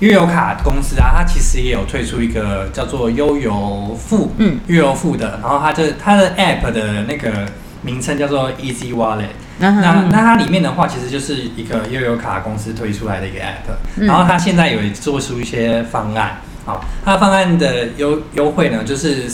[0.04, 7.48] 悠游卡公司啊，它其实也有推出一个叫做悠游付，嗯，悠游付的，然后它就它的 app 的那个
[7.82, 9.30] 名称叫做 Easy Wallet。
[9.60, 14.06] 那那它里面的话，其实就是一个悠游卡公司推出来的一个 app，、嗯。
[14.06, 19.32] 然后它现在有做出一些方案，好，它的方案的优优惠呢，就是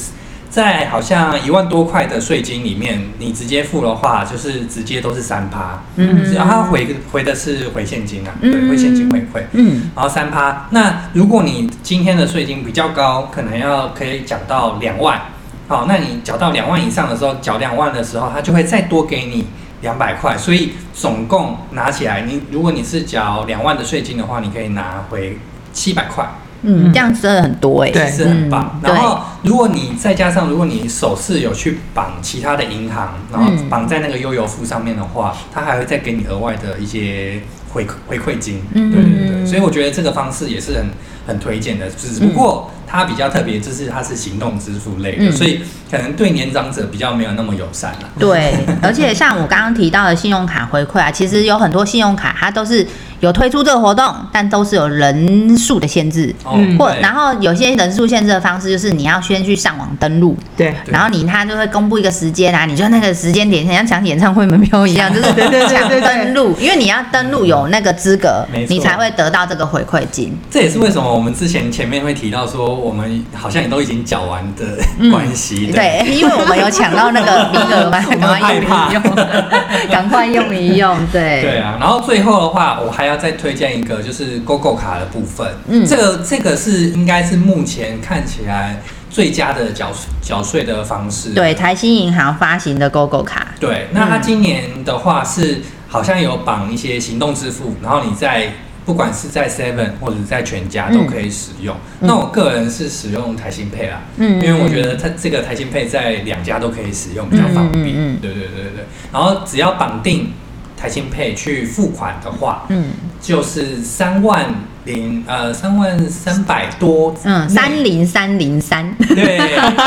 [0.50, 6.34] 在好像一万多块的税金里面，你直接付的话，就是直接都是三趴，嗯。
[6.34, 8.52] 然后它回回的是回现金啊，嗯。
[8.52, 9.44] 对，回现金回馈。
[9.52, 9.92] 嗯。
[9.96, 15.22] 然后三趴，那如果你今天的税金比较高，可能要可以缴到两万，
[15.68, 19.46] 好，那你缴到两万以上的时候，缴两万的时候，他就会再多给你
[19.82, 25.38] 两百块，所以总共拿起来，你如果你是缴两万的税金的话，你可以拿回
[25.72, 26.28] 七百块，
[26.62, 28.80] 嗯，这样真的很多哎、对是很棒。
[28.84, 33.70] 嗯然后如果你再加上，如果你首次有去绑其他的银行，然后嗯。
[33.70, 37.40] 绑在那个悠游付上面的话，它还会再给你额外的一些
[37.72, 38.62] 回回馈金。
[38.74, 40.86] 嗯对对对，所以我觉得这个方式也是很
[41.28, 48.10] 很推荐的，只不过它比较特别，就是它是行动支付类的，嗯所以可能对年长者比较没有那么友善了。
[48.18, 52.86] 对，而且像我刚刚提到的信用卡回馈啊，其实有很多信用卡它都是
[53.20, 60.38] 有推出这个活动，但都是有人数的限制，哦嗯或然后有些人数限制的方式就是你要先去上网登录。
[60.58, 65.28] 对，然后你他就会公布一个时间啊，你就那个时间点像抢演唱会门票一样， 就是
[65.68, 70.38] 抢登录，因为你要登录有那个资格你才会得到这个回馈金。
[70.50, 74.66] 这也是为什么我们之前前面会提到说，我们好像也都已经缴完的
[75.12, 75.68] 关系。
[75.70, 79.04] 嗯对，因为我们有抢到那个名额嘛，我 们赶快用一用，
[79.92, 81.42] 赶快用一用，对。
[81.42, 85.48] 对啊，然后最后的话，我还要再推荐一个，就是 GoGo 卡的部分。
[85.68, 91.30] 嗯这个这个是应该是目前看起来最佳的缴缴税的方式。
[91.32, 98.54] 对，台新银行发行的 GoGo 卡，对，那它今年的话是好像有绑一些行动支付，然后你在
[98.90, 101.76] 不管是在 Seven 或者在全家都可以使用。
[102.00, 107.84] 那我个人是使用台新配啦，嗯因为我觉得它这个台新配在两家都可以使用，比较方便。
[108.20, 110.32] 对对对对，然后只要绑定
[110.76, 112.86] 台新配去付款的话，嗯
[113.22, 114.46] 就是三万
[114.86, 117.54] 零呃三万三百多嗯，内。
[117.54, 119.38] 三零三零三，对，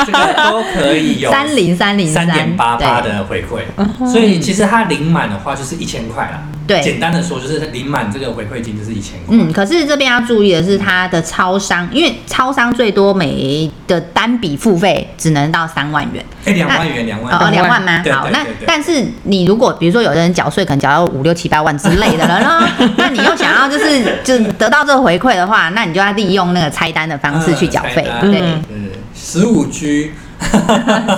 [0.07, 2.27] 这个都可以有 三零三零三。
[2.31, 6.43] 点八八的回馈，所以其实它领满的话就是一千块啦。
[6.67, 6.81] 对。
[6.81, 9.37] 简单的说就是领满这个回馈金就是一千块。
[9.37, 18.03] 嗯，可是这边要注意的是，它的超商，因为超商最多每的单笔付费只能到三万元，哎，两万元，两万哦，元，两万吗？
[18.13, 28.77] 好，那但是你如果比如说有的人缴税可能缴到五六七八万之类的了，呢 那你又想要就是 就得到这个回馈的话，那你就要利用那个拆单的方式去缴费，嗯对，嗯对，
[29.15, 30.13] 十五 G，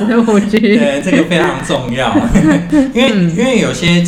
[0.06, 2.14] 十五 G，对，这个非常重要，
[2.94, 4.02] 因为因为有些，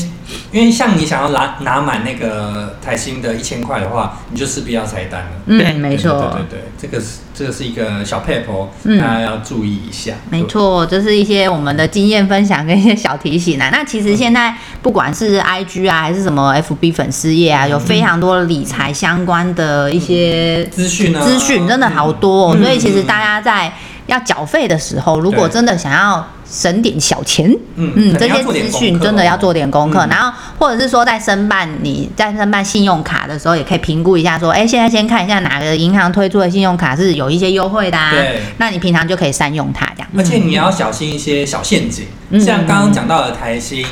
[0.52, 5.28] 因为像你想要拿拿满那个台新的一千块的话，你就势必要拆单了。
[5.46, 6.12] 嗯，没错。
[6.12, 10.14] 对对对，这个是这个是一个小 paper，嗯大家要注意一下。
[10.30, 13.68] 没错，这是一些我们的经验分享跟一些小提醒啊。
[13.70, 21.22] 那其实现在不管是 IG 啊，还是什么 FB 粉丝页啊，有非常多理财相关的一些资讯啊？
[21.22, 22.56] 资讯，真的好多、哦。
[22.56, 23.70] 嗯所以其实大家在
[24.06, 30.06] 要缴费的时候，如果真的想要省点小钱，嗯嗯，这些资讯真的要做点功课。
[30.06, 30.08] 嗯。
[30.08, 38.12] 然后或者是说在申办你在申办信用卡的时候，也可以评估一下说，哎，现在先看一下哪个银行推出的信用卡是有一些优惠的啊。
[38.12, 40.08] 对，那你平常就可以善用它这样。
[40.16, 42.40] 而且你要小心一些小陷阱，嗯。
[42.40, 43.84] 像刚刚讲到的台新。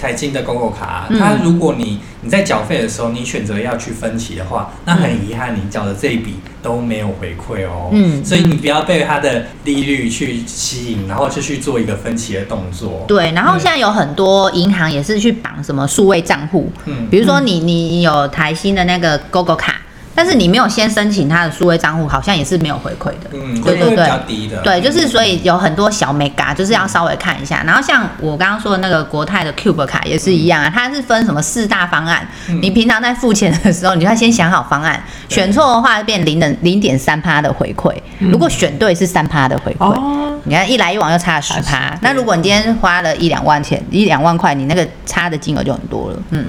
[0.00, 1.20] 台金的 GoGo 卡，嗯。
[1.20, 7.88] 它如果你你在缴费的时候，你选择要去分期的话，那很遗憾，你缴的这一笔都没有回馈哦。
[7.92, 13.04] 嗯所以你不要被它的利率去吸引，然后就去做一个分期的动作。
[13.08, 19.79] 对，然后现在有很多银行也是去绑什么数位账户，嗯比如说你你有台新的那个 GoGo 卡，
[20.20, 23.30] 但是你没有先申请他的数位账户，好像也是没有回馈的。
[23.32, 24.18] 嗯，对对会比较。
[24.28, 24.60] 低的。
[24.60, 27.62] 对，就是所以有很多小 mega，就是要稍微看一下。
[27.66, 32.28] 然后像我刚刚说的那个国泰的 Cube 卡也是一样啊，它是分什么四大方案。
[32.50, 39.86] 嗯你平常在付钱的时候，你就要先想好方案，对选错的话变零的零点三趴的回馈，如果选对是三趴的回馈。
[39.86, 46.18] 哦，你看一来一往又差了十趴，那如果你今天花了一两万钱，一两万块，你那个差的金额就很多了。
[46.32, 46.44] 嗯，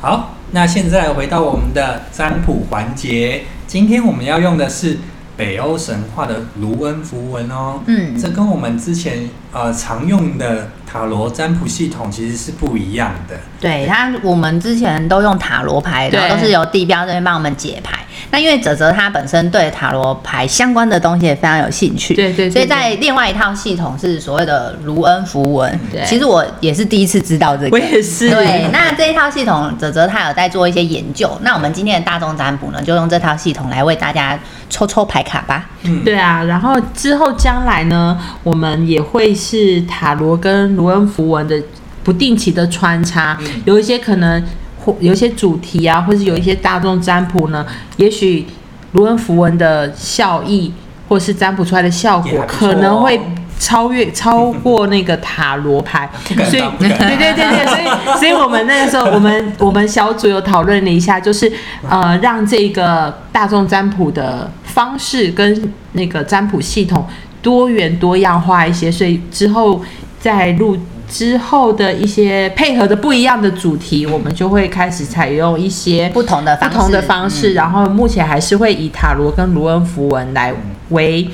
[0.00, 4.98] 好，那现在回到我们的占卜环节，今天我们要用的是
[5.34, 7.80] 北欧神话的卢恩符文哦。
[7.86, 13.34] 嗯这跟我们之前呃常用的塔罗占卜系统其实是不一样的。
[13.58, 18.00] 对，它我们之前都用塔罗牌，然后都是由地标这边帮我们解牌。
[18.30, 25.80] 那因为泽泽他本身对塔罗牌相关的东西也非常有兴趣，对对对所以在另外一套系统是所谓的卢恩符文。
[25.90, 28.30] 对其实我也是第一次知道这个，我也是。
[28.30, 31.30] 对，那这一套系统，泽泽他有在做一些研究。
[31.42, 35.66] 那我们今天的大众占卜呢，就用这套系统来为大家抽抽牌卡吧。
[35.82, 41.62] 嗯，对啊，然后之后将来呢，我们也会是塔罗跟卢恩符文的
[42.02, 43.62] 不定期的穿插，嗯。
[43.64, 44.42] 有一些可能
[44.84, 47.64] 或有一些主题啊，或是有一些大众占卜呢，
[47.96, 48.46] 也许
[48.92, 50.72] 卢恩符文的效益
[51.08, 53.20] 或是占卜出来的效果可能会。
[53.58, 56.10] 超越超过那个塔罗牌，
[56.50, 61.52] 所以对对对对，所以所以我们那个时候，我们我们小组有讨论了一下，就是
[61.88, 67.06] 呃，让这个大众占卜的方式跟那个占卜系统
[67.40, 69.80] 多元多样化一些，所以之后
[70.22, 80.54] 在录之后的一些配合的不一样的主题，我们就会开始采用一些不同的方式不同的方式，然后目前还是会以塔罗跟卢恩符文来
[80.90, 81.28] 为。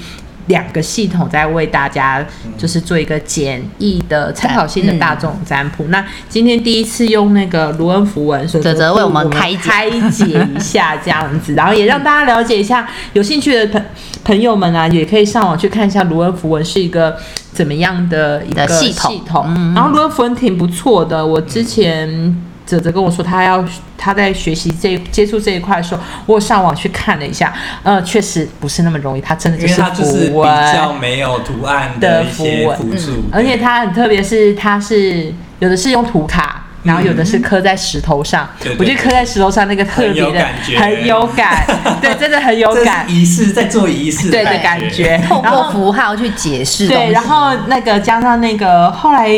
[0.49, 2.25] 两个系统在为大家
[2.59, 5.85] 就是做一个简易的参考性的大众占卜。
[5.89, 13.83] 那今天第一次用那个卢恩符文，所以泽泽为我们开解开解一下 这样子，然后也让大家了解一下，有兴趣的朋
[14.25, 17.17] 朋友们啊，也可以上网去看一下卢恩符文是一个
[17.53, 19.45] 怎么样的一个系统系统。
[19.49, 22.43] 嗯然后卢恩符文挺不错的，我之前。
[22.69, 23.65] 泽泽跟我说，他要
[23.97, 32.77] 他在学习这接触这一块的时候，我上网去看了一下，呃，确实不是那么容易，他真的就是比符文，较没有图案的符文。
[32.77, 38.47] 辅助，而且它很特别，是它是有的是用图卡，然后有的是刻在石头上。
[38.61, 40.79] 对对我觉得刻在石头上那个特别的很有感觉。
[40.79, 41.65] 很有感，
[42.03, 43.09] 对，真的很有感。
[43.09, 45.19] 是，仪式在做仪式对的感感觉。
[45.27, 46.87] 透然后过符号去解释。
[46.87, 49.29] 对，然后那个加上那个后来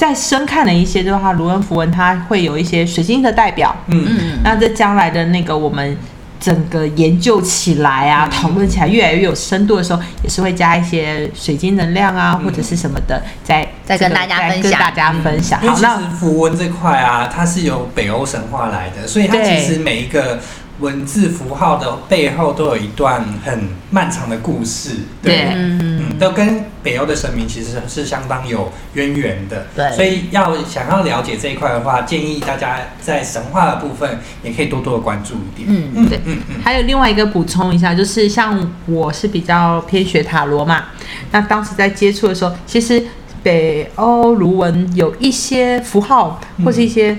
[0.00, 5.94] 再深看了一些的话，卢恩符文它会有一些水晶的代表，嗯，嗯，那在将来的那个我们
[6.40, 12.46] 整个研究起来啊，讨论起来越来越有深度的时候，也是会加一些水晶能量啊，嗯。
[12.46, 14.70] 或者是什么的，在再跟大家再分享。
[14.70, 15.60] 跟大家分享。
[15.60, 20.40] 好，那符文这块啊，它是由北欧神话来的，所以它其实每一个
[20.80, 25.48] 文字符号的背后都有一段很漫长的故事，对。
[25.54, 25.78] 嗯，
[26.10, 29.66] 嗯，都跟北欧的神明其实是相当有渊源的。
[29.76, 29.90] 对。
[29.94, 35.68] 所以要想要了解这一块的话，建议大家在神话的部分也可以多多的关注一点。
[35.68, 36.18] 嗯嗯对。
[36.24, 40.84] 嗯嗯，还有另外一个补充一下，就是像我是比较偏学塔罗嘛，
[41.30, 43.02] 那当时在接触的时候，其实
[43.42, 47.16] 北欧卢文有一些符号或是一些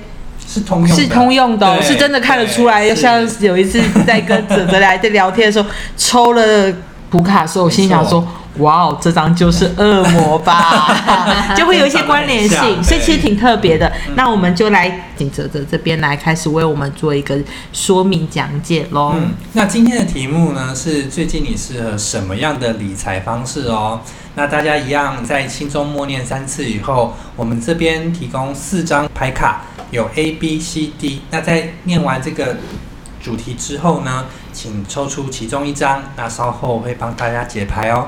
[0.51, 2.93] 是通用的，是通用的、哦，是真的看得出来。
[2.93, 6.73] 像是有一次在跟泽泽来在聊天的时候，抽了
[7.09, 8.27] 普卡的时候，我心想说。
[8.57, 10.93] 哇哦，这张就是恶魔吧，
[11.55, 13.89] 就会有一些关联性，所以其实挺特别的。
[14.15, 17.39] 那我们就来请泽泽这边来开始为我们做一个
[17.71, 19.13] 说明讲解喽。
[19.15, 24.01] 嗯，那今天的题目呢是最近你适合什么样的理财方式哦？
[24.35, 31.21] 那大家一样在心中默念三次以后，我们这边提供四张牌卡，有 A、B、C、D。
[31.29, 32.57] 那在念完这个
[33.21, 38.07] 主题之后呢，请抽出其中一张，那稍后会帮大家解牌哦。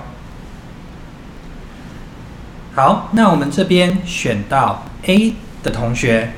[2.76, 6.34] 好，那我们这边选到 A 的同学，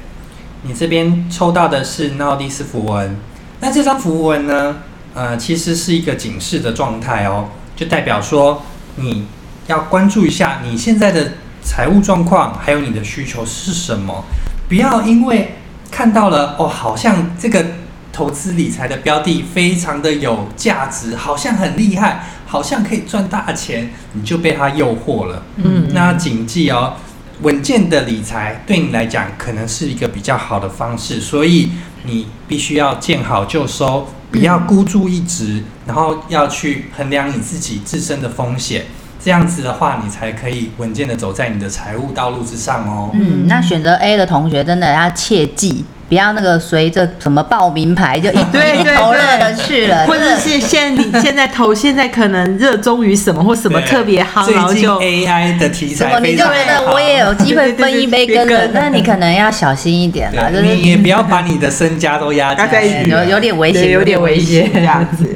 [0.64, 3.16] 你这边抽到的是闹迪斯符文。
[3.62, 4.78] 那这张符文呢，
[5.14, 8.64] 呃，其实是一个警示的状态哦，就代表说
[8.98, 9.28] 你
[9.68, 11.32] 要关注一下你现在的
[11.64, 14.26] 财务状况，还有你的需求是什么，
[14.68, 15.56] 不要因为
[15.92, 17.66] 看到了哦，好像这个
[18.12, 25.44] 投资理财的标的非常的有价值，好像很厉害，好像可以赚大钱，你就被它诱惑了。
[25.58, 26.94] 嗯那谨记哦，
[27.42, 31.72] 稳健的理财对你来讲可能是一个比较好的方式，所以
[32.04, 38.86] 你必须要见好就收，不要孤注一掷，然后要去衡量你自己自身的风险。
[39.26, 43.10] 这样子的话，你才可以稳健的走在你的财务道路之上哦。
[43.16, 63.10] 嗯，那选择 A 的同学真的要切记，不要那个随着什么报名牌就一 对对一头热的去了，或者是现你现在投，现在可能热衷于什么或什么特别夯，然后就 AI 的题材你就觉得我也有机会 分一杯羹那你可能要小心一点了，就是你也不要把你的身家都压压在一起进去。
[63.10, 65.36] 有有点危险，有点危险这样子。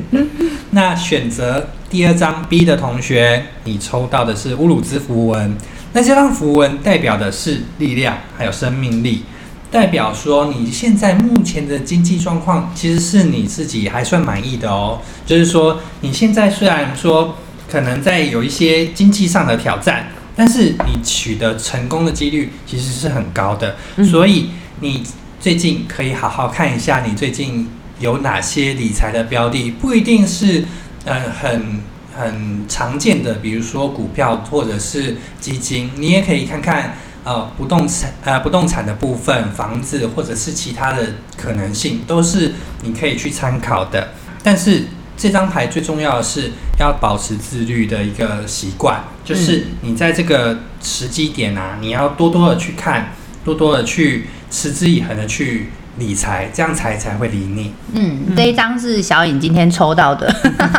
[0.72, 5.58] 那选择第二张 B 的同学，你抽到的是乌鲁兹符文。
[5.94, 9.24] 那这张符文代表的是力量，还有生命力，
[9.72, 15.02] 代表说你现在目前的经济状况其实是你自己还算满意的哦。
[15.26, 17.36] 就是说你现在虽然说
[17.68, 23.76] 可能在有一些经济上的挑战，但是你取得成功的几率其实是很高的。
[24.08, 24.52] 所以
[24.82, 25.02] 你
[25.40, 27.68] 最近可以好好看一下你最近
[28.00, 30.66] 有哪些理财的标的，不一定是
[31.06, 31.82] 呃很
[32.18, 44.14] 很常见的，比如说股票或者是基金，你也可以看看呃不动产呃不动产的部分，房子或者是其他的可能性，都是你可以去参考的。
[44.42, 44.86] 但是
[45.18, 57.74] 这张牌最重要的是要保持自律的一个习惯，就是你在这个时机点啊，你要多多的去看，多多的去持之以恒的去理财，这样才才会理你。
[57.94, 60.34] 嗯，这一张是小颖今天抽到的，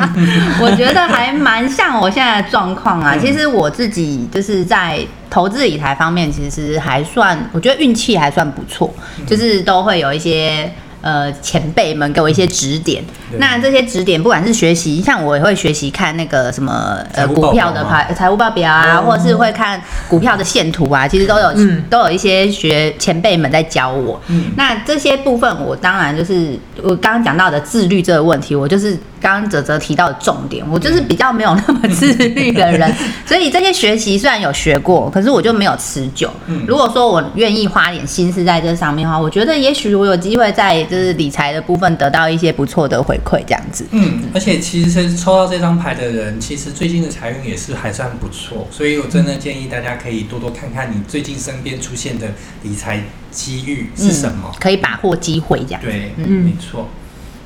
[0.61, 3.15] 我觉得还蛮像我现在的状况啊。
[3.15, 4.99] 嗯其实我自己就是在
[5.29, 10.73] 投资理财方面，其实还算，我觉得运气还算不错，嗯就是都会有一些。
[11.03, 13.03] 呃，前辈们给我一些指点，
[13.39, 19.05] 那这些指点不管是学习，像我也会学习看那个什么呃股票的排财务报表啊，哦。
[19.07, 21.83] 或者是会看股票的线图啊，其实都有、嗯。
[21.89, 24.21] 都有一些学前辈们在教我。
[24.27, 24.53] 嗯。
[24.57, 32.93] 那这些部分，我当然就是我刚刚讲到的自律这个问题，我就是刚刚泽泽提到的重点，我就是比较没有那么自律的人，
[33.27, 36.31] 所以这些学习虽然有学过，可是我就没有持久。
[36.47, 43.85] 嗯如果说我愿意花点心思在这上面的话，我觉得也许我有机会在就是理财的部分得到一些不错的回馈，这样子。
[43.91, 52.29] 嗯，而且其实抽到这张牌的人，其实最近的财运也是还算不错，所以我真的建议大家可以多多看看你最近身边出现的
[52.63, 54.51] 理财机遇是什么。
[54.61, 55.81] 可以把握机会这样。
[55.83, 56.89] 对，嗯没错。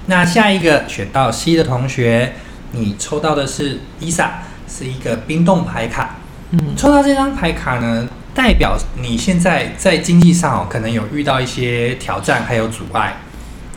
[0.07, 2.35] 那下一个选到 C 的同学，
[2.73, 6.17] 你抽到的是伊莎，是一个冰冻牌卡。
[6.51, 13.17] 嗯抽到这张牌卡呢，代表你现在在经济上哦，可能有遇到一些挑战还有阻碍。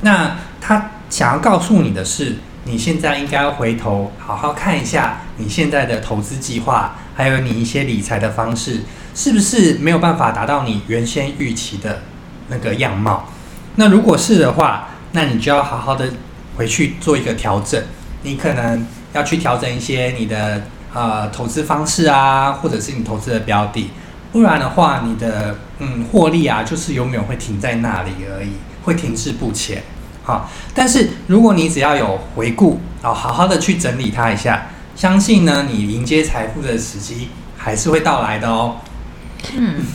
[0.02, 8.82] 那他想要告诉你的是，你现在应该要回头好好看一下你现在的投资计划，还有你一些理财的方式，
[9.16, 12.02] 是不是没有办法达到你原先预期的
[12.50, 13.30] 那个样貌？
[13.78, 16.10] 那如果是的话，那你就要好好的
[16.56, 17.82] 回去做一个调整。
[18.24, 23.92] 你可能要去调整一些你的呃投资方式啊，或者是你投资的标的，
[24.32, 28.52] 不然的话，你的嗯获利啊，就是永远会停在那里而已，
[28.84, 29.84] 会停滞不前。
[30.24, 38.76] 好，但是如果你只要有回顾，哦，好好的去整理它一下，相信呢，你迎接财富的时机还是会到来的哦。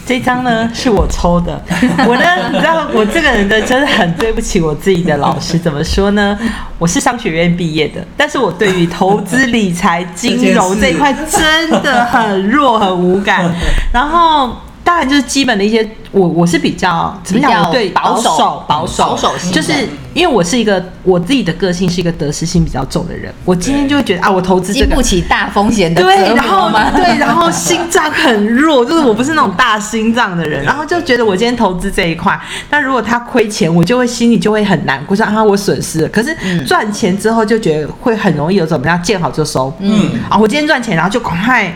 [0.06, 1.60] 这张呢是我抽的，
[2.08, 6.38] 我呢，你知道我这个人的真的很对不起我自己的老师，怎么说呢？
[6.78, 13.50] 我是商学院毕业的，但是我对于投资理财、金融这一块真的很弱、很无感。
[13.92, 17.70] 然后当然就是基本的一些，我我是比较怎么讲？
[17.70, 19.72] 对保守守、保守、保守就是
[20.12, 26.68] 因为我是一个我自己的个性是一个得失心比较重的人，我今天就会觉得啊，我投资这个经不起大风险的对，然后？
[26.96, 32.38] 对， 然后心脏很弱，就是我不是那种大心脏的人，然后就觉得我今天投资这一块，
[32.70, 36.08] 那如果他亏钱，我就会心里就会很难过，说啊我损失了。
[36.08, 41.72] 可是赚钱之后就觉得会很容易有种怎么样见好就收，嗯，啊，我今天赚钱，然后就赶快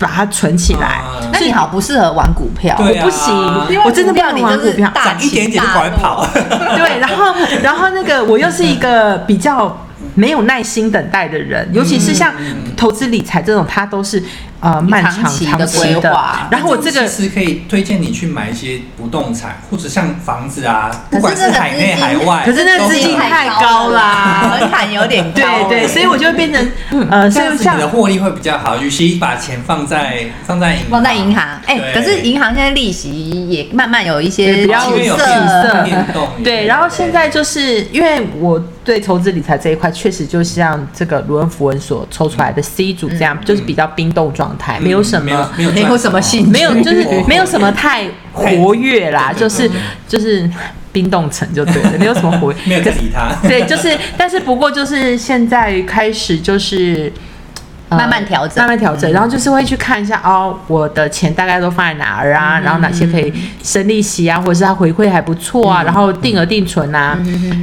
[0.00, 0.86] 把它存起来。
[0.86, 3.32] 啊那你好不适合玩股票，对啊我不行
[3.70, 6.26] 因为我真的不要你就是玩股票大涨一点点就赶快跑。
[6.34, 7.32] 对，然后
[7.62, 12.34] 然后那个我又是一个比较没有耐心等待的人，尤其是像
[12.76, 14.22] 投资理财这种，它都是
[14.60, 25.40] 呃漫长长期的规划然后我这个其实可以推荐你去买一些不动产，或者像房子啊，不管是海内海外，可是那个资金太高啦 门槛有点高。
[25.68, 26.72] 对对，所以我就会变成
[27.10, 28.76] 呃，所以像这样子你的获利会比较好。
[28.80, 33.10] 与其把钱放在放在银放在银行，哎、可是银行现在利息
[33.48, 45.48] 也慢慢有一些比较色，变动，对，然后现在就是因为我对投资理财这一块，确实就像这个卢恩符文所抽出来的 C 组这样，就是比较冰冻状态，没有什么。
[45.56, 49.70] 没有没有什么兴趣没有，就是 没有什么太活跃啦， 就是
[50.08, 50.50] 就是
[50.90, 52.58] 冰冻层就对了，没有什么活跃。
[52.66, 53.30] 没有在理他。
[53.46, 57.12] 对，就是，但是不过就是现在开始就是
[57.90, 58.56] 呃慢慢调整。
[58.56, 63.32] 慢慢调整，然后就是会去看一下哦，我的钱大概都放在哪儿啊，然后哪些可以
[63.62, 67.16] 生利息啊，或者是它回馈还不错啊，然后定额定存啊，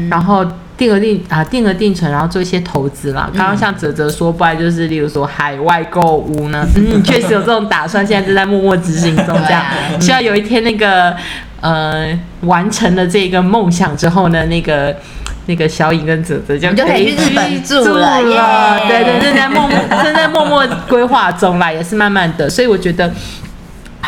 [0.10, 0.46] 然后。
[0.78, 3.30] 定额定啊，定额定存，然后做一些投资啦。
[3.36, 9.66] 刚刚像泽泽说，不然就是例如说海外购物呢， 嗯，确实有这种打算，现在正在默默执行中，这样。
[10.00, 11.16] 希望有一天那个
[11.62, 12.08] 呃
[12.42, 14.96] 完成了这个梦想之后呢，那个。
[15.50, 18.38] 那个小颖跟泽泽就可以去日本住了耶。
[18.86, 23.10] 对对，正在默默正在默默规划中啦，也是慢慢的，所以我觉得，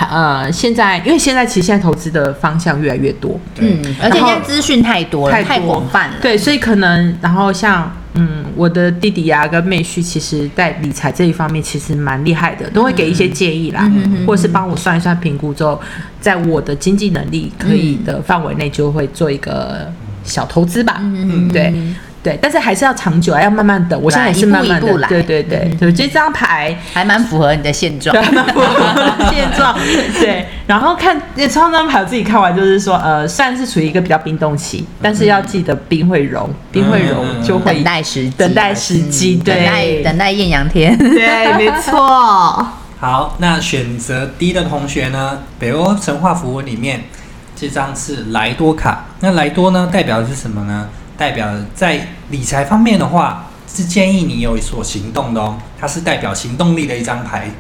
[0.10, 6.16] 呃，现在因为现在其实现在投资的方向越来越多，嗯，而且现在资讯太多了，太广泛了。
[6.22, 13.90] 对，所以可能然后像嗯，我的弟弟呀、跟妹婿，其实在理财这一方面其实蛮厉害的，都会给一些建议啦，
[14.26, 15.80] 或者是帮我算一算评估之后，
[16.20, 19.92] 在我的经济能力可以的范围内，就会做一个
[20.24, 20.98] 小投资吧。
[21.00, 21.48] 嗯。
[21.50, 21.74] 对
[22.22, 24.00] 对，但是还是要长久啊，要慢慢等。
[24.02, 26.78] 我现在也是慢慢的，一步一步来对对对，对，这张牌。
[26.94, 28.16] 还蛮符合你的现状。
[29.30, 29.78] 现状
[30.20, 40.98] 对，然后看创张牌，我自己看完就是说，呃，虽然是处于一个比较冰冻期，但是要记得冰会融，冰会融就会等待时机，等待时机，等待对，等待艳阳天。
[40.98, 41.98] 对，没错，
[43.00, 45.40] 好，那选择 D 的同学呢？
[45.58, 47.04] 北欧神话符文里面
[47.56, 49.06] 这张是莱多卡。
[49.22, 50.90] 那莱多呢，代表的是什么呢？
[51.20, 55.58] 代表在理财方面的话，是建议你有所行动的哦。
[55.78, 57.52] 它是代表行动力的一张牌。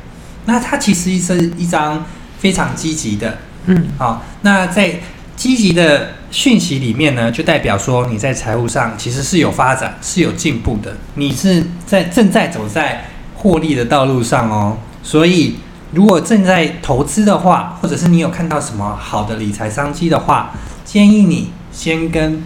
[0.45, 2.03] 那它其实是一张
[2.39, 4.95] 非常积极的，嗯，好，那在
[5.35, 13.05] 积极的讯息里面呢，就代表说你在财务上其实是有发展、是有进步的，你是在正在走在
[13.35, 14.77] 获利的道路上哦。
[15.03, 15.57] 所以，
[15.91, 20.51] 如果正在投资的话，或者是你有看到什么好的理财商机的话，
[20.83, 22.41] 建议你先跟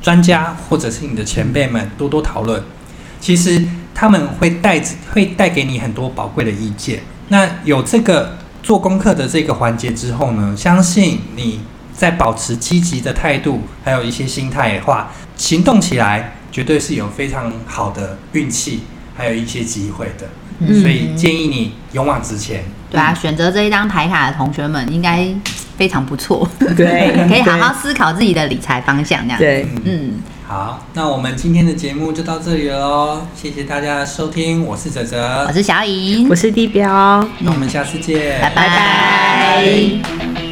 [0.00, 2.62] 专家或者是你的前辈们多多讨论。
[3.20, 4.80] 其实他们会带
[5.12, 7.00] 会带给你很多宝贵的意见。
[7.28, 11.60] 那有这个做功课的这个环节之后呢，相信你
[11.92, 18.82] 在保持积极的态度，还有一些心态的话，行动起来绝对是有非常好的运气，
[19.16, 20.28] 还有一些机会的。
[20.60, 22.64] 嗯所以建议你勇往直前。
[22.90, 25.28] 对啊，选择这一张牌卡的同学们应该
[25.78, 30.14] 非常不错， 对 可以好好思考自己的理财方向，这样。，对，嗯，
[30.46, 35.46] 好，那我们今天的节目就到这里了哦，谢谢大家的收听，我是哲哲。
[35.48, 36.28] 我，是小颖。
[36.28, 38.54] 我，是地标，那我们下次见，拜拜。
[38.56, 39.62] 拜
[40.34, 40.47] 拜